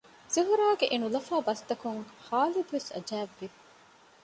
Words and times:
ޒުހުރާގެ 0.33 0.85
އެނުލަފާ 0.91 1.33
ބަސްތަކުން 1.47 2.01
ހާލިދުވެސް 2.25 2.89
އަޖައިބު 2.93 3.35
ވި 3.39 3.47